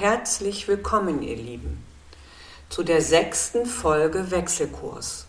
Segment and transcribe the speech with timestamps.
[0.00, 1.84] herzlich willkommen, ihr Lieben,
[2.70, 5.26] zu der sechsten Folge Wechselkurs,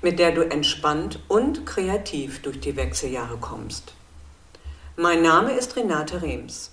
[0.00, 3.92] mit der du entspannt und kreativ durch die Wechseljahre kommst.
[4.96, 6.70] Mein Name ist Renate Rems.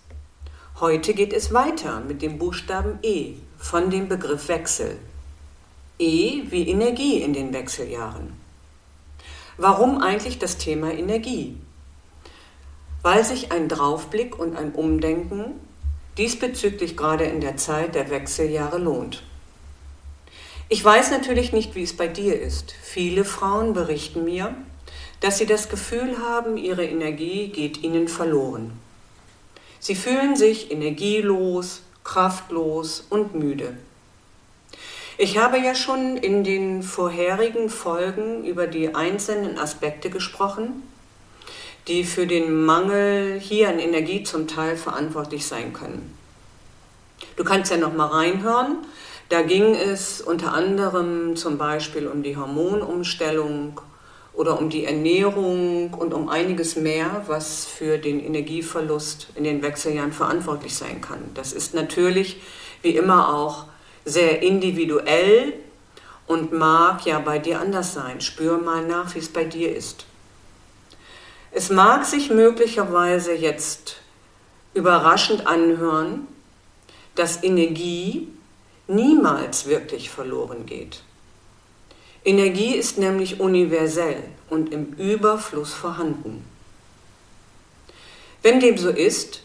[0.80, 4.98] Heute geht es weiter mit dem Buchstaben E von dem Begriff Wechsel.
[6.00, 8.32] E wie Energie in den Wechseljahren.
[9.58, 11.58] Warum eigentlich das Thema Energie?
[13.02, 15.60] Weil sich ein Draufblick und ein Umdenken
[16.18, 19.24] diesbezüglich gerade in der Zeit der Wechseljahre lohnt.
[20.70, 22.74] Ich weiß natürlich nicht, wie es bei dir ist.
[22.82, 24.56] Viele Frauen berichten mir,
[25.20, 28.72] dass sie das Gefühl haben, ihre Energie geht ihnen verloren.
[29.80, 33.78] Sie fühlen sich energielos, kraftlos und müde.
[35.18, 40.84] Ich habe ja schon in den vorherigen Folgen über die einzelnen Aspekte gesprochen,
[41.88, 46.16] die für den Mangel hier an Energie zum Teil verantwortlich sein können.
[47.36, 48.78] Du kannst ja noch mal reinhören.
[49.30, 53.80] Da ging es unter anderem zum Beispiel um die Hormonumstellung
[54.34, 60.12] oder um die Ernährung und um einiges mehr, was für den Energieverlust in den Wechseljahren
[60.12, 61.20] verantwortlich sein kann.
[61.34, 62.42] Das ist natürlich
[62.82, 63.66] wie immer auch
[64.06, 65.54] sehr individuell
[66.28, 68.22] und mag ja bei dir anders sein.
[68.22, 70.06] Spür mal nach, wie es bei dir ist.
[71.54, 73.98] Es mag sich möglicherweise jetzt
[74.74, 76.28] überraschend anhören,
[77.16, 78.30] dass Energie
[78.88, 81.02] niemals wirklich verloren geht.
[82.24, 86.46] Energie ist nämlich universell und im Überfluss vorhanden.
[88.42, 89.42] Wenn dem so ist,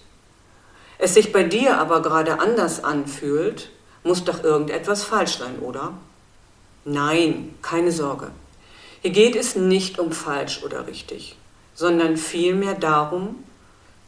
[0.98, 3.70] es sich bei dir aber gerade anders anfühlt,
[4.04, 5.94] muss doch irgendetwas falsch sein, oder?
[6.84, 8.30] Nein, keine Sorge.
[9.02, 11.36] Hier geht es nicht um falsch oder richtig
[11.76, 13.44] sondern vielmehr darum,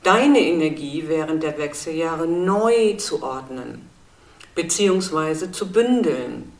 [0.02, 3.88] deine Energie während der Wechseljahre neu zu ordnen
[4.54, 5.52] bzw.
[5.52, 6.52] zu bündeln.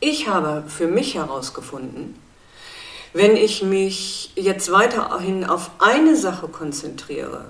[0.00, 2.14] Ich habe für mich herausgefunden,
[3.12, 7.46] wenn ich mich jetzt weiterhin auf eine Sache konzentriere,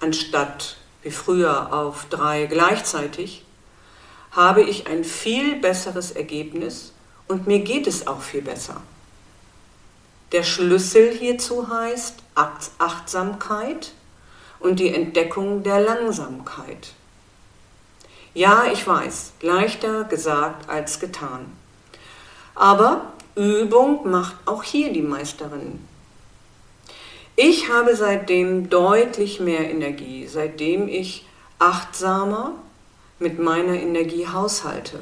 [0.00, 3.44] anstatt wie früher auf drei gleichzeitig,
[4.32, 6.92] habe ich ein viel besseres Ergebnis
[7.28, 8.80] und mir geht es auch viel besser.
[10.34, 13.92] Der Schlüssel hierzu heißt Achtsamkeit
[14.58, 16.88] und die Entdeckung der Langsamkeit.
[18.34, 21.52] Ja, ich weiß, leichter gesagt als getan.
[22.56, 25.78] Aber Übung macht auch hier die Meisterin.
[27.36, 31.28] Ich habe seitdem deutlich mehr Energie, seitdem ich
[31.60, 32.56] achtsamer
[33.20, 34.98] mit meiner Energie haushalte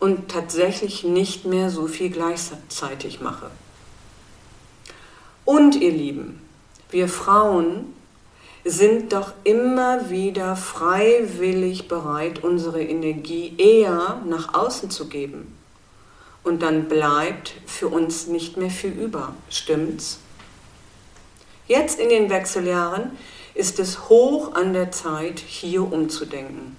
[0.00, 3.50] und tatsächlich nicht mehr so viel gleichzeitig mache.
[5.48, 6.42] Und ihr Lieben,
[6.90, 7.94] wir Frauen
[8.66, 15.56] sind doch immer wieder freiwillig bereit, unsere Energie eher nach außen zu geben.
[16.44, 19.32] Und dann bleibt für uns nicht mehr viel über.
[19.48, 20.18] Stimmt's?
[21.66, 23.12] Jetzt in den Wechseljahren
[23.54, 26.76] ist es hoch an der Zeit, hier umzudenken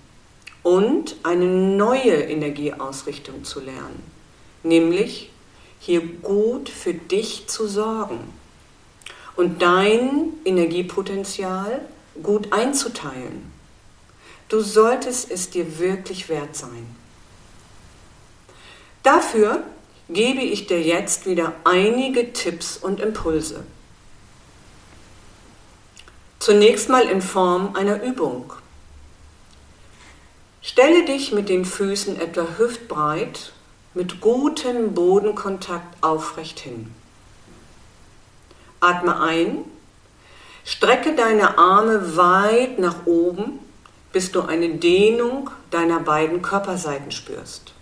[0.62, 4.04] und eine neue Energieausrichtung zu lernen,
[4.62, 5.32] nämlich
[5.80, 8.38] hier gut für dich zu sorgen
[9.40, 11.80] und dein Energiepotenzial
[12.22, 13.50] gut einzuteilen.
[14.50, 16.94] Du solltest es dir wirklich wert sein.
[19.02, 19.64] Dafür
[20.10, 23.64] gebe ich dir jetzt wieder einige Tipps und Impulse.
[26.40, 28.52] Zunächst mal in Form einer Übung.
[30.62, 33.54] Stelle dich mit den Füßen etwa hüftbreit
[33.94, 36.94] mit gutem Bodenkontakt aufrecht hin.
[38.80, 39.66] Atme ein,
[40.64, 43.60] strecke deine Arme weit nach oben,
[44.12, 47.74] bis du eine Dehnung deiner beiden Körperseiten spürst.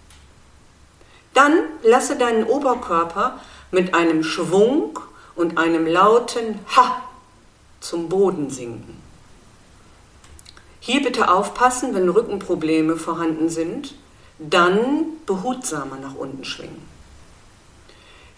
[1.34, 1.54] Dann
[1.84, 3.40] lasse deinen Oberkörper
[3.72, 5.00] mit einem Schwung
[5.36, 7.04] und einem lauten Ha
[7.80, 9.02] zum Boden sinken.
[10.80, 13.94] Hier bitte aufpassen, wenn Rückenprobleme vorhanden sind,
[14.40, 16.82] dann behutsamer nach unten schwingen.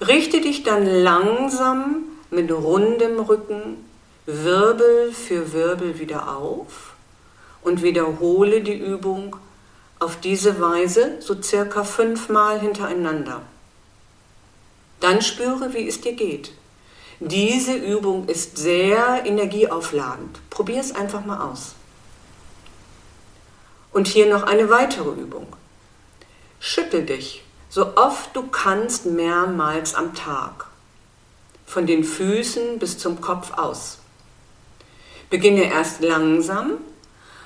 [0.02, 3.86] Richte dich dann langsam mit rundem Rücken
[4.26, 6.94] Wirbel für Wirbel wieder auf
[7.62, 9.36] und wiederhole die Übung
[10.00, 13.42] auf diese Weise so circa fünfmal hintereinander.
[15.00, 16.52] Dann spüre, wie es dir geht.
[17.20, 20.40] Diese Übung ist sehr energieaufladend.
[20.50, 21.76] Probier es einfach mal aus.
[23.92, 25.48] Und hier noch eine weitere Übung.
[26.60, 30.69] Schüttel dich so oft du kannst mehrmals am Tag
[31.70, 34.00] von den Füßen bis zum Kopf aus.
[35.30, 36.80] Beginne erst langsam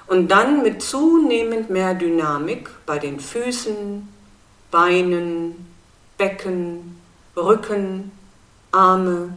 [0.08, 4.08] und dann mit zunehmend mehr Dynamik bei den Füßen,
[4.72, 5.68] Beinen,
[6.18, 7.02] Becken,
[7.36, 8.14] Rücken,
[8.72, 9.36] Arme,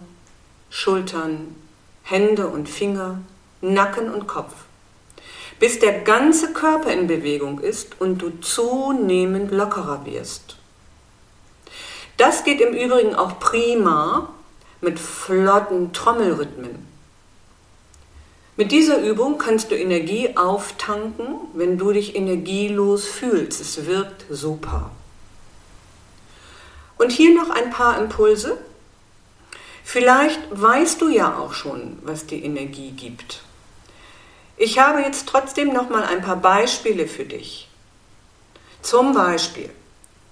[0.70, 1.56] Schultern,
[2.04, 3.18] Hände und Finger,
[3.60, 4.54] Nacken und Kopf,
[5.58, 10.58] bis der ganze Körper in Bewegung ist und du zunehmend lockerer wirst.
[12.18, 14.32] Das geht im Übrigen auch prima
[14.80, 16.86] mit flotten Trommelrhythmen.
[18.56, 23.60] Mit dieser Übung kannst du Energie auftanken, wenn du dich energielos fühlst.
[23.60, 24.90] Es wirkt super.
[26.96, 28.56] Und hier noch ein paar Impulse.
[29.84, 33.42] Vielleicht weißt du ja auch schon, was die Energie gibt.
[34.56, 37.68] Ich habe jetzt trotzdem noch mal ein paar Beispiele für dich.
[38.80, 39.68] Zum Beispiel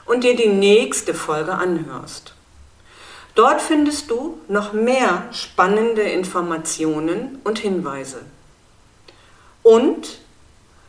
[0.09, 2.33] und dir die nächste Folge anhörst.
[3.35, 8.23] Dort findest du noch mehr spannende Informationen und Hinweise.
[9.61, 10.17] Und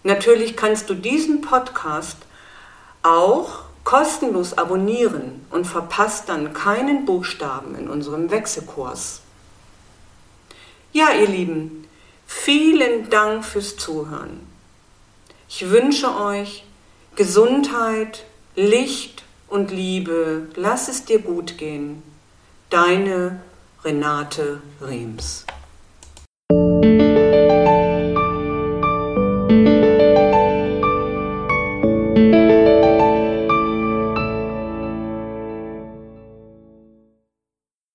[0.05, 2.17] natürlich kannst du diesen Podcast
[3.03, 9.21] auch kostenlos abonnieren und verpasst dann keinen Buchstaben in unserem Wechselkurs.
[10.93, 11.87] Ja, ihr Lieben,
[12.27, 14.41] vielen Dank fürs Zuhören.
[15.47, 16.65] Ich wünsche euch
[17.17, 18.25] Gesundheit,
[18.61, 20.49] Licht und Liebe.
[20.55, 22.03] Lass es dir gut gehen.
[22.69, 23.41] Deine
[23.83, 25.47] Renate Rems.